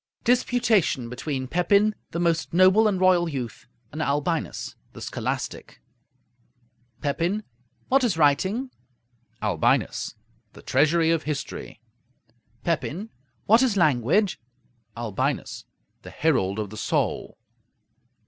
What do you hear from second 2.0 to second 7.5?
THE MOST NOBLE AND ROYAL YOUTH, AND ALBINUS THE SCHOLASTIC Pepin